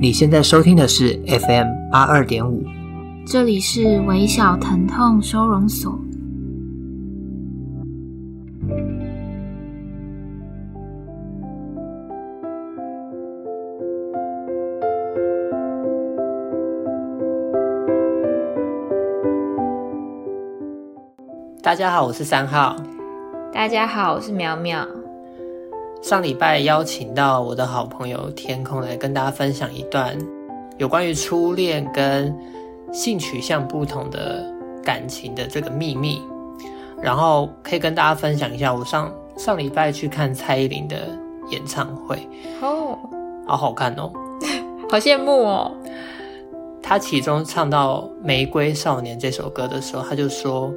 [0.00, 2.62] 你现在收听的是 FM 八二点五，
[3.26, 5.98] 这里是微小疼痛收容所。
[21.60, 22.76] 大家好，我是三号。
[23.52, 24.86] 大家好，我是苗苗。
[26.00, 30.16] 上礼拜邀请到我的好朋友天空来跟大家分享一段
[30.78, 32.34] 有关于初恋跟
[32.92, 34.44] 性取向不同的
[34.82, 36.22] 感情的这个秘密，
[37.02, 40.96] 然后可以跟大家分享一下我上上礼拜去看蔡依林的
[41.50, 42.16] 演唱会
[42.62, 42.96] 哦，
[43.46, 44.10] 好好看哦，
[44.88, 45.70] 好羡慕哦。
[46.80, 50.72] 他其中唱到《玫瑰少年》这首歌的时候，他就说。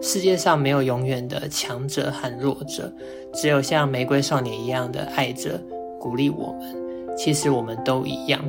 [0.00, 2.90] 世界上没有永远的强者和弱者，
[3.34, 5.60] 只有像玫瑰少年一样的爱着、
[5.98, 7.16] 鼓励我们。
[7.16, 8.40] 其实我们都一样。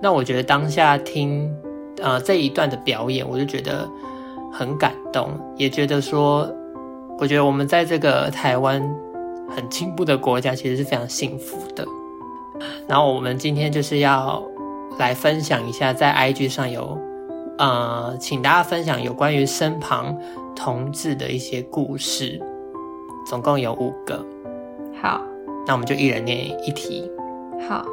[0.00, 1.48] 那我觉得当下听
[2.02, 3.88] 呃这一段的表演，我就觉得
[4.52, 6.52] 很感动，也觉得说，
[7.18, 8.82] 我觉得我们在这个台湾
[9.48, 11.86] 很进步的国家，其实是非常幸福的。
[12.88, 14.42] 然后我们今天就是要
[14.98, 16.98] 来分享一下，在 IG 上有
[17.58, 20.16] 呃，请大家分享有关于身旁。
[20.54, 22.38] 同志的一些故事，
[23.26, 24.24] 总共有五个。
[25.00, 25.20] 好，
[25.66, 27.10] 那我们就一人念一题。
[27.66, 27.84] 好，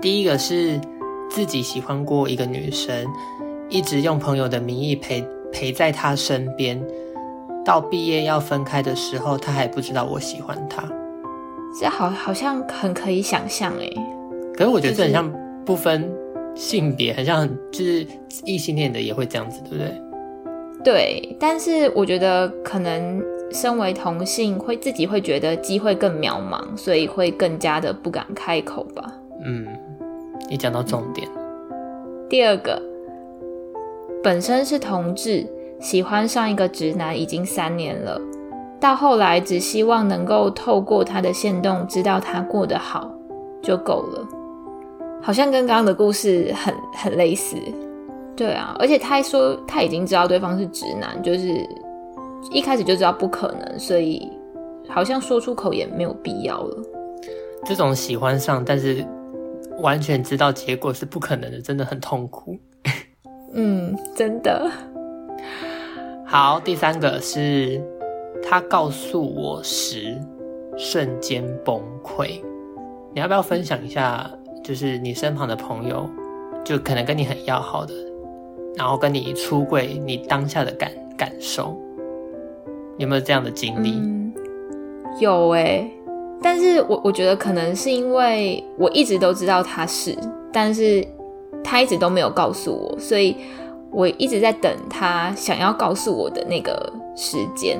[0.00, 0.80] 第一个是
[1.28, 3.06] 自己喜欢过一个女生，
[3.68, 6.80] 一直用朋友的名义陪陪在她身边，
[7.64, 10.84] 到毕业要分开的时候，她还不知道我喜欢她。
[11.78, 13.90] 这好好像很可以想象哎。
[14.56, 15.30] 可是我觉得这很像
[15.66, 16.10] 不分
[16.54, 18.06] 性别，好像就是
[18.44, 20.00] 异性恋的也会这样子，对不对？
[20.84, 29.12] 对，但是我觉得可能身为同性，会自己会觉得机会更渺茫，所以会更加的不敢开口吧。
[29.44, 29.66] 嗯，
[30.48, 31.26] 你讲到重点。
[32.28, 32.80] 第二个，
[34.22, 35.46] 本身是同志，
[35.80, 38.20] 喜欢上一个直男已经三年了，
[38.78, 43.10] 到后来只希望能够透过他的线动知道他过得好
[43.62, 44.28] 就够了，
[45.24, 47.56] 好像跟刚刚的故事很很类似。
[48.36, 51.66] 对啊，而且他还说他已经知道对方是直男，就是
[52.50, 54.30] 一开始就知道不可能，所以
[54.86, 56.82] 好像说出口也没有必要了。
[57.64, 59.02] 这种喜欢上，但是
[59.78, 62.58] 完全知道结果是不可能的，真的很痛苦。
[63.54, 64.70] 嗯，真的。
[66.26, 67.80] 好，第三个是
[68.42, 70.20] 他告诉我时
[70.76, 72.42] 瞬间崩溃。
[73.14, 74.28] 你要不要分享一下？
[74.64, 76.08] 就是你身旁的朋友，
[76.64, 77.92] 就可能跟你很要好的。
[78.76, 81.78] 然后跟你出柜，你当下的感感受，
[82.96, 84.00] 有没有这样的经历？
[85.20, 85.88] 有欸，
[86.42, 90.16] 但是我我觉得可能是因为我一直都知道他是，
[90.50, 91.06] 但是
[91.62, 93.36] 他一直都没有告诉我，所以
[93.90, 97.78] 我一直在等他想要告诉我的那个时间。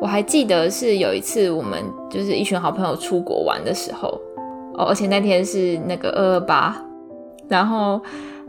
[0.00, 4.18] 我还记得是有一次我们就是一群好朋友出国玩的时候，
[4.74, 6.76] 哦，而且那天是那个二二八，
[7.48, 8.00] 然后。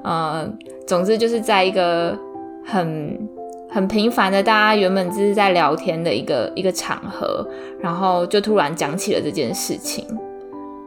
[0.05, 0.45] 呃，
[0.85, 2.13] 总之就是在一个
[2.65, 3.17] 很
[3.69, 7.47] 很平凡的，大家原本只是在聊天的一个一个场合，
[7.79, 10.05] 然后就突然讲起了这件事情，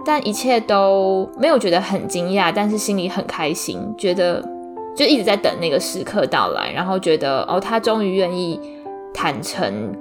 [0.05, 4.47] 但一切都没有觉得很惊讶，但是心里很开心，觉得
[4.95, 8.61] 就一直在等那个时刻到来，然后觉得哦，他终于愿意
[9.15, 9.97] 坦诚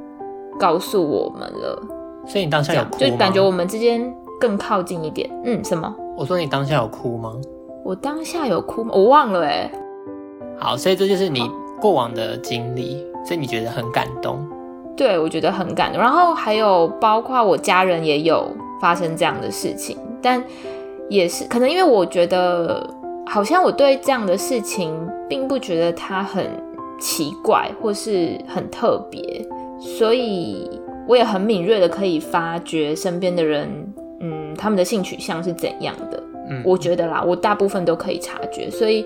[0.59, 1.81] 告诉我们了。
[2.28, 2.97] 所以你当下有哭？
[2.97, 5.29] 就感觉我们之间更靠近一点。
[5.44, 5.94] 嗯，什么？
[6.18, 7.34] 我说你当下有哭吗？
[7.84, 8.91] 我当下有哭吗？
[8.94, 9.72] 我忘了哎。
[10.57, 11.50] 好，所以这就是你
[11.81, 14.40] 过往的经历，所以你觉得很感动。
[14.96, 16.01] 对，我觉得很感动。
[16.01, 18.47] 然后还有包括我家人也有
[18.79, 20.41] 发生这样的事情，但
[21.09, 22.90] 也是可能因为我觉得
[23.25, 24.97] 好像我对这样的事情
[25.28, 26.50] 并不觉得它很
[26.97, 29.46] 奇怪或是很特别，
[29.79, 30.69] 所以
[31.07, 33.95] 我也很敏锐的可以发觉身边的人，嗯，
[34.55, 36.23] 他们的性取向是怎样的。
[36.47, 39.05] 嗯，我觉得啦，我大部分都可以察觉，所以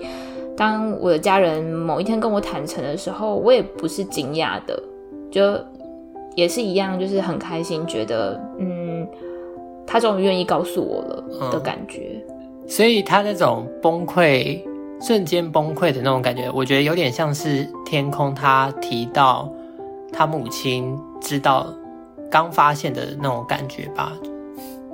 [0.56, 4.82] 当我的家人某一天跟我坦诚的时候，我也不是惊讶的，
[5.30, 5.58] 就
[6.34, 9.08] 也是一样，就是很开心，觉得嗯，
[9.86, 12.22] 他终于愿意告诉我了的感觉。
[12.28, 14.60] 嗯，所以他那种崩溃，
[15.00, 19.50] 瞬间崩溃的那种感觉，我觉得有点像是天空他提到
[20.12, 21.66] 他母亲知道
[22.30, 24.12] 刚发现的那种感觉吧。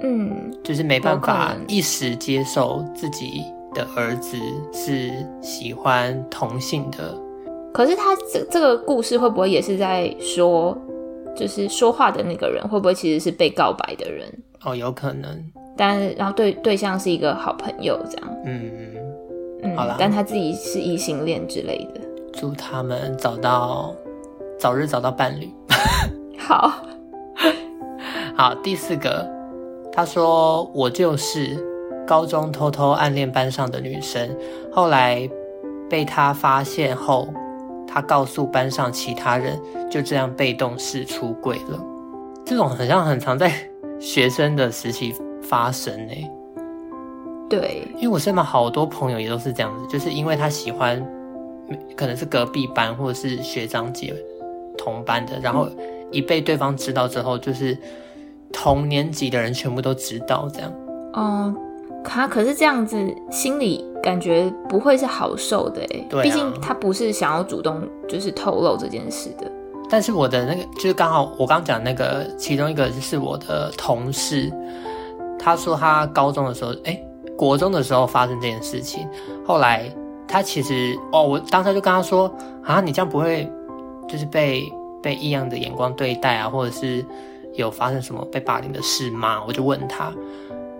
[0.00, 3.44] 嗯，就是没办法一时接受自己
[3.74, 4.36] 的儿子
[4.72, 5.10] 是
[5.40, 7.14] 喜欢同性的。
[7.72, 10.76] 可是他这这个故事会不会也是在说，
[11.34, 14.26] 就是说话的那个人会不会其实是被告白的人？
[14.64, 15.44] 哦，有可能。
[15.76, 18.70] 但然后对对象是一个好朋友这样，嗯
[19.62, 22.00] 嗯，好了但他自己是异性恋之类的。
[22.32, 23.94] 祝他们找到
[24.58, 25.50] 早日找到伴侣。
[26.40, 26.72] 好，
[28.34, 29.28] 好，第四个，
[29.96, 31.56] 他说我就是
[32.06, 34.28] 高中偷偷暗恋班上的女生，
[34.70, 35.26] 后来
[35.88, 37.26] 被他发现后，
[37.88, 39.58] 他告诉班上其他人，
[39.90, 41.82] 就这样被动式出轨了。
[42.44, 43.50] 这种好像很常在
[43.98, 46.12] 学生的时期发生呢。
[47.48, 51.02] 对，因为我身边好多朋友也都是这样子，就是因为他喜欢，
[51.96, 54.14] 可能是隔壁班或者是学长姐
[54.76, 55.66] 同班的，然后
[56.10, 57.76] 一被对方知道之后，就是
[58.52, 60.72] 同年级的人全部都知道这样。
[61.14, 61.56] 嗯，
[62.04, 62.96] 他可是这样子，
[63.30, 66.22] 心里感觉不会是好受的哎。
[66.22, 69.50] 毕竟他不是想要主动就是透露这件事的。
[69.88, 74.52] 但是我的那个就是刚好我刚讲那个其中一个就是我的同事，
[75.38, 79.08] 他说他高中的时候，哎、欸，国中的时候发生这件事情，
[79.44, 79.88] 后来
[80.26, 82.28] 他其实哦，我当时就跟他说
[82.64, 83.48] 啊，你这样不会
[84.08, 84.70] 就是被
[85.00, 87.04] 被异样的眼光对待啊，或者是
[87.56, 89.42] 有发生什么被霸凌的事吗？
[89.46, 90.12] 我就问他，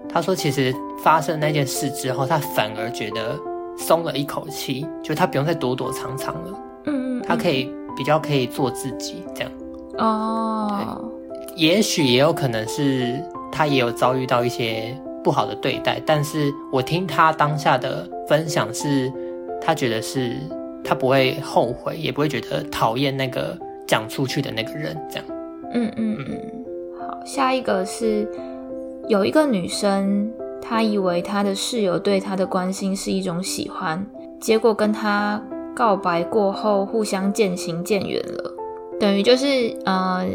[0.08, 3.38] 他说其实发生那件事之后，他反而觉得
[3.76, 7.70] 松了一口气，就他不用再躲躲藏藏了，嗯，嗯，他可以。
[7.96, 9.50] 比较可以做自己这样
[9.96, 11.10] 哦，
[11.56, 13.18] 也许也有可能是
[13.50, 14.94] 他也有遭遇到一些
[15.24, 19.10] 不好的对待，但是我听他当下的分享是，
[19.62, 20.36] 他觉得是
[20.84, 25.24] 他不会后悔，也不会觉得讨厌那个讲出去的那个人这样。
[25.72, 26.65] 嗯嗯嗯，好，
[27.26, 28.26] 下一个是
[29.08, 30.32] 有一个女生，
[30.62, 34.06] 她以为她的室友对她的关心是一种喜欢，
[34.40, 35.42] 结果跟她。
[35.76, 38.54] 告白过后，互相渐行渐远了，
[38.98, 40.26] 等于就是，呃，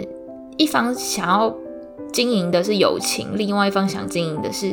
[0.56, 1.52] 一方想要
[2.14, 4.72] 经营的是友情，另外一方想经营的是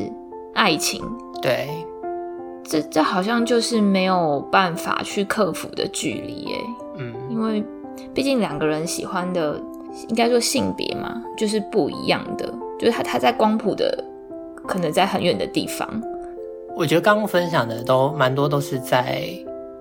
[0.53, 1.03] 爱情。
[1.41, 1.71] 对，
[2.63, 6.61] 这这好像就是没有办法去克服的距离诶。
[6.99, 7.65] 嗯，因为
[8.13, 9.59] 毕竟两个人喜欢的，
[10.09, 12.53] 应该说性别嘛，就是不一样的。
[12.79, 14.05] 就是他他在光谱的，
[14.67, 16.03] 可能在很远的地方。
[16.77, 19.29] 我觉得刚刚分享的都蛮多，都是在。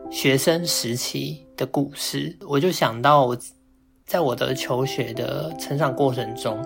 [0.09, 3.37] 学生时期的故事，我就想到我
[4.05, 6.57] 在我的求学的成长过程中，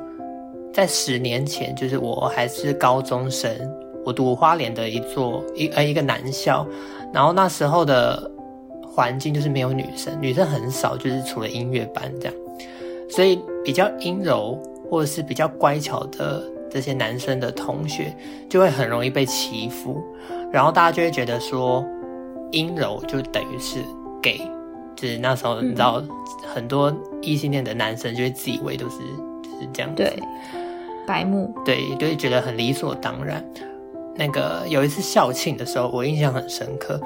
[0.72, 3.52] 在十年前，就是我还是高中生，
[4.06, 6.68] 我读花莲的一座一呃一个男校，
[7.12, 8.30] 然后那时候的
[8.86, 12.34] 环境就是没有女生，女生很少，就是除了音乐班这样，
[13.12, 14.58] 所以比较阴柔
[14.90, 18.12] 或者是比较乖巧的这些男生的同学，
[18.50, 20.02] 就会很容易被欺负，
[20.52, 21.86] 然后大家就会觉得说。
[22.54, 23.80] 阴柔就等于是
[24.22, 24.42] gay，
[24.94, 26.04] 就是那时候你知道，
[26.54, 28.98] 很多异性恋的男生就会自以为都是
[29.42, 30.20] 就是这样子，对，
[31.08, 33.42] 白目，对，就会觉得很理所当然。
[34.18, 37.00] 那个有一次校庆的时候，我印象很深刻，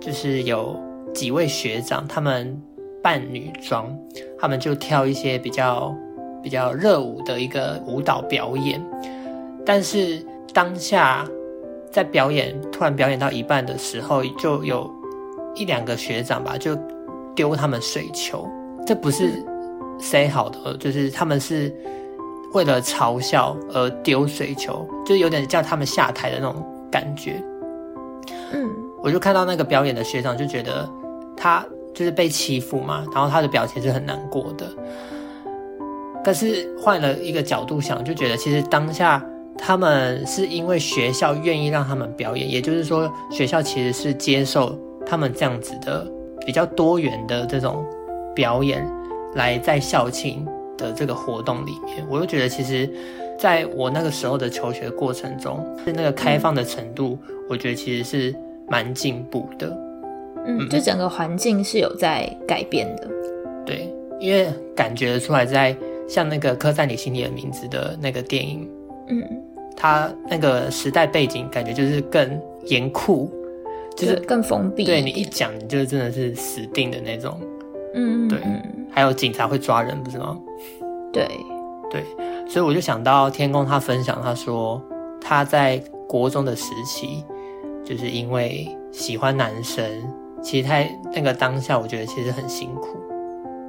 [0.00, 0.80] 就是有
[1.12, 2.56] 几位学长他们
[3.06, 3.96] 扮女装，
[4.36, 5.94] 他们就跳一些比较
[6.42, 8.84] 比较热舞的一个舞蹈表演，
[9.64, 10.20] 但是
[10.52, 11.24] 当下。
[11.92, 14.90] 在表演突然表演到一半的时候，就有
[15.54, 16.76] 一两个学长吧，就
[17.34, 18.46] 丢他们水球。
[18.86, 19.42] 这不是
[19.98, 21.74] say 好的，就是他们是
[22.52, 27.42] 为了嘲笑而丢水球，就有点叫他们下台的那种感觉。
[28.52, 28.68] 嗯，
[29.02, 30.86] 我就看到那个表演的学长，就觉得
[31.34, 31.64] 他
[31.96, 34.66] 就是被欺负嘛，然后他的表情是很难过的。
[36.22, 39.20] 但是换了一个角度想，就觉得其实当下。
[39.58, 46.06] 他们是因为学校愿意让他们表演，也就是说，学校其实是接受他们这样子的
[46.44, 47.82] 比较多元的这种
[48.34, 48.86] 表演，
[49.34, 52.86] 来在校庆的这个活动里面，我就觉得其实
[53.38, 58.36] 在我那个时候的求学过程中，是那个开放的程度，我觉得其实是
[58.68, 59.74] 蛮进步的。
[60.46, 63.08] 嗯，就整个环境是有在改变的。
[63.64, 65.76] 对，因为感觉出来，在
[66.08, 68.68] 像那个刻在你心里的名字的那个电影。
[69.08, 69.22] 嗯，
[69.76, 73.30] 它那个时代背景感觉就是更严酷，
[73.96, 74.84] 就是更封闭。
[74.84, 77.40] 对，你一讲，你就真的是死定的那种。
[77.94, 78.38] 嗯，对。
[78.92, 80.38] 还有警察会抓人，不是吗？
[81.12, 81.28] 对，
[81.90, 82.02] 对。
[82.48, 84.80] 所以我就想到天公，他分享他说
[85.20, 85.76] 他在
[86.08, 87.22] 国中的时期，
[87.84, 89.84] 就是因为喜欢男生，
[90.42, 92.98] 其实他那个当下，我觉得其实很辛苦。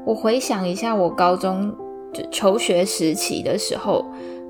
[0.06, 1.74] 我回想一下，我高中
[2.14, 4.06] 就求学时期的时候。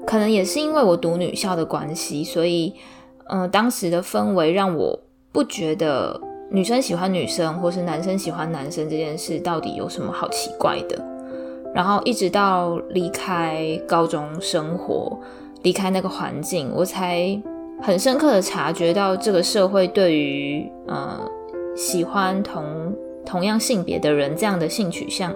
[0.05, 2.73] 可能也是因为我读女校的关系，所以，
[3.25, 4.97] 嗯、呃，当时的氛围让我
[5.33, 6.17] 不觉得
[6.49, 10.97] 女生喜欢女生，或是男生喜欢男生这件事到底有什么好奇怪的。
[11.75, 15.19] 然后一直到离开高中生活，
[15.63, 17.37] 离开那个环境，我才
[17.81, 21.19] 很深刻的察觉到这个社会对于呃
[21.77, 22.65] 喜欢同
[23.23, 25.33] 同样性别的人这样的性取向，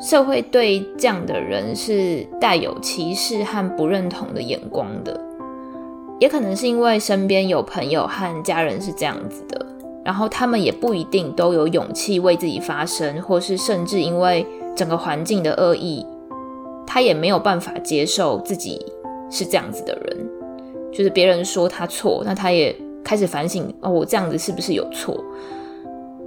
[0.00, 5.20] 社会对这样的人是带有歧视和不认同的眼光的。
[6.20, 9.66] 也可能是因为身边有朋友和家人是这样子的，
[10.04, 16.06] 然后他们也不一定都有勇气为自己发声，或是甚至因为整个环境的恶意，
[16.86, 18.80] 他也没有办法接受自己
[19.28, 20.30] 是这样子的人。
[20.92, 25.22] 就是别人说他错，那他也开始反省哦，我这样子是不是有错？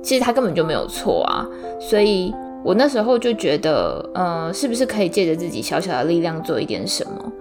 [0.08, 1.46] 其实他根本就没有错啊。
[1.82, 2.34] 所以
[2.64, 7.32] 我那时候就觉得，呃，是不是可以借着自己小小的力量做一点什么？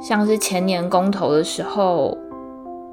[0.00, 2.16] 像是前年公投的时候，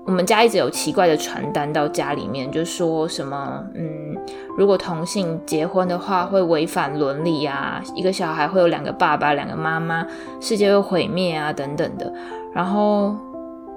[0.08, 4.18] 我们家一直有奇怪的传单到家里面，就说什么，嗯，
[4.58, 10.04] 如果同性结婚的话会违反伦理啊，一个小孩会有两个爸爸、两个妈妈，
[10.42, 12.12] 世界会毁灭啊，等等的。
[12.51, 13.16] 然后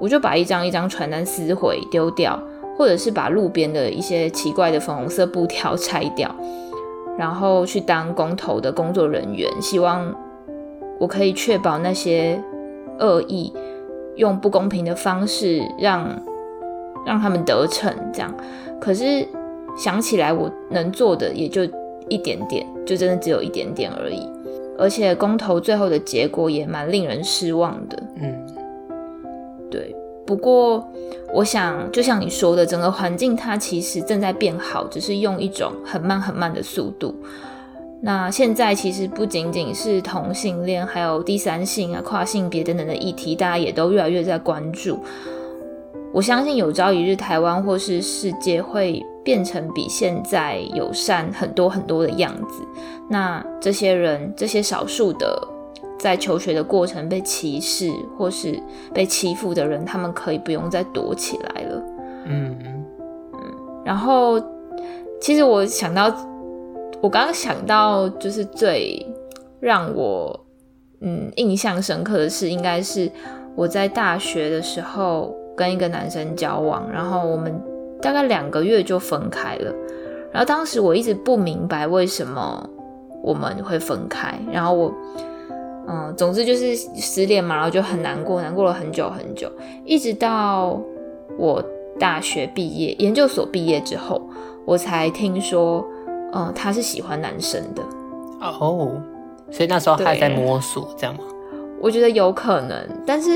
[0.01, 2.41] 我就把一张一张传单撕毁丢掉，
[2.81, 6.35] 或者是把路边的一些奇怪的粉红色布条拆掉，
[7.19, 10.15] 然后去当公投的工作人员，希望
[10.99, 12.43] 我可以确保那些。
[13.03, 13.51] 恶意
[14.17, 16.07] 用不公平的方式让
[17.07, 18.31] 让他们得逞，这样。
[18.79, 19.27] 可是
[19.75, 21.63] 想起来，我能做的也就
[22.11, 24.29] 一点点，就真的只有一点点而已。
[24.79, 28.03] 而且公投最后的结果也蛮令人失望的。
[28.17, 28.47] 嗯，
[29.71, 29.97] 对。
[30.31, 30.89] 不过
[31.35, 37.13] 我想，就像你说的，整个环境它其实正在变好，只是用一种很慢很慢的速度。
[38.01, 45.01] 那现在其实不仅仅是同性恋，还有第三性啊、跨性别等等的议题，大家也都越来越在关注。
[46.13, 52.63] 我相信有朝一日，台湾或是世界会变成比现在友善很多很多的样子。
[53.09, 55.43] 那这些人，这些少数的
[56.01, 58.61] 在求学的过程被歧视或是
[58.93, 61.83] 被欺负的人，他们可以不用再躲起来了。
[62.25, 62.85] 嗯嗯。
[63.85, 64.41] 然后，
[65.21, 66.13] 其实我想到。
[67.03, 69.07] 我刚刚想到，就是最
[69.59, 70.39] 让我
[71.01, 73.11] 嗯印象深刻的事，应该是
[73.55, 77.59] 我在大学的时候跟一个男生交往，然后我们
[78.03, 79.75] 大概两个月就分开了。
[80.31, 82.69] 然后当时我一直不明白为什么
[83.23, 84.93] 我们会分开，然后我
[85.91, 89.51] 嗯，总之就是失恋嘛，然后就很难过，难过了很久很久，
[89.85, 90.81] 一直到
[91.37, 91.61] 我
[91.99, 94.23] 大学毕业、研究所毕业之后，
[94.65, 95.85] 我才听说。
[96.33, 97.83] 嗯，他是喜欢男生的
[98.41, 98.89] 哦，oh,
[99.51, 101.23] 所以那时候他还在摸索，这样吗？
[101.81, 103.31] 我觉得有可能，但是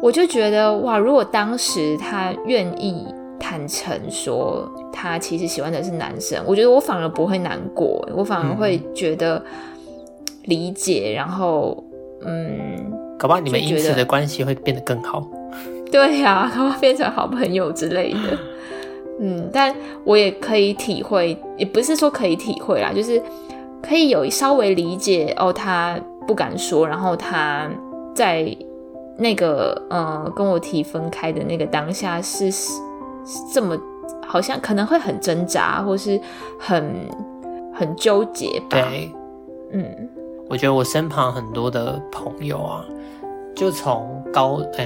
[0.00, 3.06] 我就觉得哇，如果当时他愿意
[3.38, 9.40] 坦诚说他其实喜欢的是男生，我觉得我反而不会难过，我反而会觉得
[10.44, 11.84] 理解，嗯、然后
[12.24, 15.22] 嗯，搞不好你们因此的关系会变得更好。
[15.90, 18.38] 对呀、啊，然后变成好朋友之类的。
[19.20, 23.22] 嗯，但我也可以体会，也不是说可以体会啦，就是
[23.82, 25.52] 可以有稍微理解哦。
[25.52, 27.68] 他不敢说，然后他
[28.14, 28.56] 在
[29.18, 32.50] 那个呃跟我提分开的那个当下是
[33.52, 33.78] 这么，
[34.26, 36.18] 好像可能会很挣扎，或是
[36.58, 36.92] 很
[37.74, 38.78] 很纠结吧。
[38.78, 39.10] 对，
[39.72, 40.08] 嗯，
[40.52, 42.84] 我觉得我身旁很多的朋友啊，
[43.56, 44.84] 就从高呃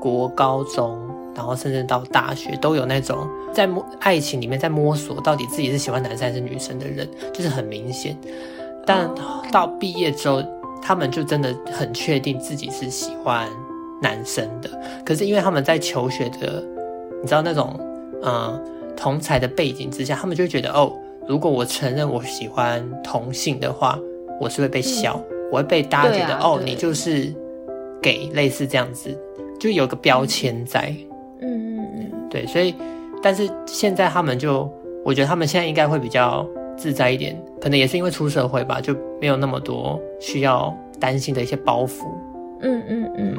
[0.00, 0.98] 国高中。
[1.34, 8.16] 然后甚至到大学都有那种在摸爱情里面在摸索到底自己是喜欢男生还是女生的人，就是很明显。
[8.86, 9.06] 但
[9.52, 10.42] 到毕业之后，
[10.80, 13.46] 他们就真的很确定自己是喜欢
[14.00, 14.70] 男生的。
[15.04, 16.64] 可是因为他们在求学的，
[17.20, 17.78] 你知道那种
[18.22, 18.58] 嗯
[18.96, 20.90] 同才的背景之下，他们就觉得哦，
[21.28, 23.98] 如果我承认我喜欢同性的话，
[24.40, 27.32] 我是会被笑，嗯、我会被大家觉得、啊、哦，你就是
[28.02, 29.16] gay，类似这样子，
[29.58, 30.94] 就有个标签在。
[31.40, 32.74] 嗯嗯嗯，对，所以，
[33.22, 34.70] 但是现在他们就，
[35.04, 42.06] 我觉得他们现在应该会比较自在一点，可能也是因为出社会吧，就没有那么多需要担心的一些包袱。
[42.62, 43.36] 嗯嗯嗯，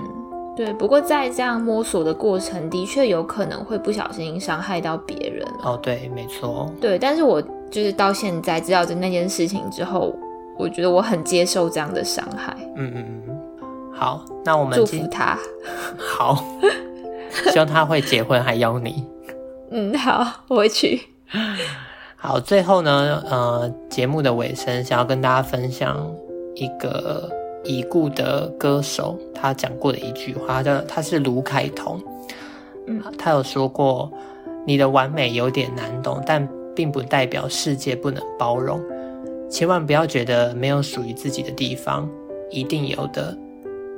[0.55, 0.71] 对。
[0.73, 5.43] 不过在这样摸索的过程，的确有可能会不小心伤害到别人。
[5.63, 6.71] 哦，对，没错。
[6.79, 10.15] 对，但是我就是到现在知道这那件事情之后，
[10.57, 12.55] 我觉得我很接受这样的伤害。
[12.75, 13.39] 嗯嗯嗯，
[13.93, 15.37] 好，那我们祝福他。
[15.97, 16.43] 好。
[17.51, 19.05] 希望他会结婚还邀你。
[19.69, 20.99] 嗯，好，我会去。
[22.15, 26.11] 好，最后呢，呃，节目的尾声，想要跟大家分享
[26.55, 27.29] 一个
[27.63, 32.01] 已故的歌手他讲过的一句话，叫他是卢凯彤。
[32.87, 34.11] 嗯，他有说过
[34.65, 38.81] ：“你的完美有点难懂，但并不代表世界不能包容。
[39.49, 42.09] 千万不要觉得没有属于自己的地方，
[42.51, 43.37] 一定有的。”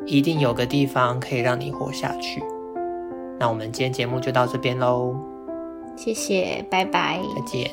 [0.05, 2.41] 一定有个地方可以让你活下去。
[3.37, 5.13] 那我们今天节目就到这边喽，
[5.95, 7.69] 谢谢，拜拜，再见。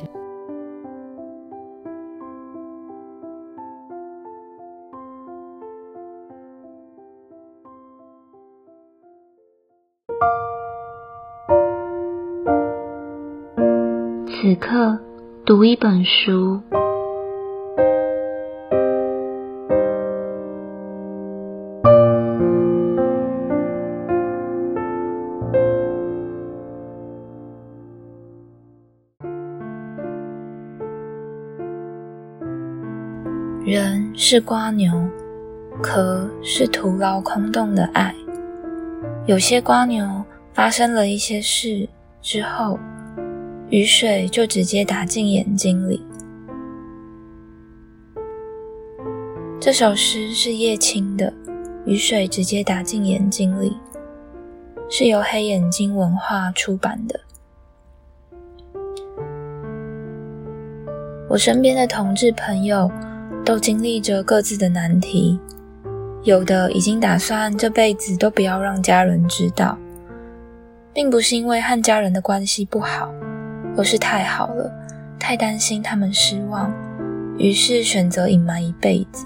[14.27, 14.99] 此刻
[15.43, 16.61] 读一本书。
[33.67, 34.93] 人是蜗牛，
[35.83, 38.15] 壳是徒劳空洞的爱。
[39.25, 41.89] 有些瓜牛发生了一些事
[42.21, 42.79] 之后，
[43.69, 46.01] 雨水就直接打进眼睛里。
[49.59, 51.29] 这首诗是叶青的，
[51.83, 53.71] 《雨水直接打进眼睛里》，
[54.89, 57.19] 是由黑眼睛文化出版的。
[61.27, 62.89] 我身边的同志朋友
[63.47, 65.39] 都经历着各自的难题，
[66.23, 69.77] 有的已经打算这辈子都不要让家人知道，
[70.91, 73.09] 并不是因为和家人的关系不好。
[73.77, 74.69] 而是太好了，
[75.17, 76.73] 太担心他们失望，
[77.37, 79.25] 于是选择隐瞒一辈子。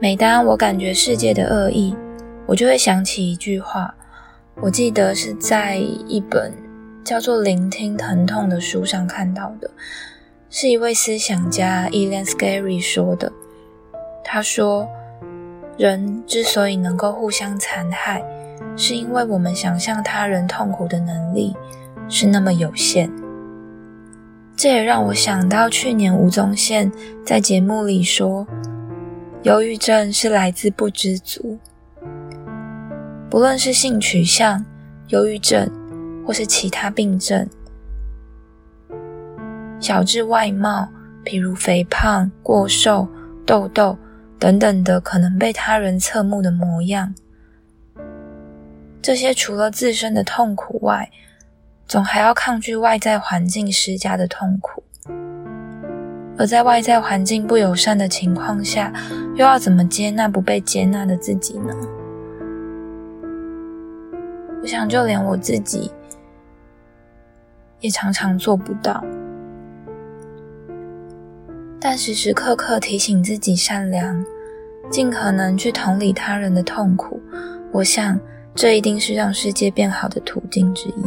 [0.00, 1.96] 每当我感觉世界的恶意，
[2.46, 3.92] 我就会想起一句话，
[4.60, 6.52] 我记得是在一本
[7.02, 9.68] 叫做《聆听疼痛》的书上看到的，
[10.50, 13.32] 是一位思想家 Elan Scary 说的。
[14.24, 14.88] 他说
[15.76, 18.22] ：“人之所以能够互相残害，
[18.76, 21.56] 是因为我们想象他人痛苦的能力。”
[22.10, 23.10] 是那么有限，
[24.56, 26.90] 这也让我想到去年吴宗宪
[27.22, 28.46] 在节目里说，
[29.42, 31.58] 忧郁症是来自不知足。
[33.28, 34.64] 不论是性取向、
[35.08, 35.70] 忧郁症，
[36.26, 37.46] 或是其他病症，
[39.80, 40.88] 小至外貌，
[41.24, 43.08] 譬如肥胖、过瘦、
[43.46, 43.96] 痘痘
[44.38, 47.14] 等等的可能被他人侧目的模样，
[49.00, 51.10] 这些除了自身的痛苦外，
[51.86, 54.82] 总还要抗拒外在环境施加的痛苦，
[56.36, 58.92] 而在外在环境不友善的情况下，
[59.36, 61.74] 又要怎么接纳不被接纳的自己呢？
[64.60, 65.90] 我想，就连我自己
[67.80, 69.02] 也常常做不到。
[71.80, 74.24] 但时时刻刻提醒自己善良，
[74.90, 77.20] 尽可能去同理他人的痛苦，
[77.72, 78.18] 我想
[78.54, 81.04] 这一定是让世界变好的途径之一。